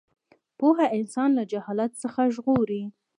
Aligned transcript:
پوهه 0.59 0.85
انسان 0.97 1.29
له 1.37 1.43
جهالت 1.51 1.91
څخه 2.03 2.21
ژغوري. 2.35 2.83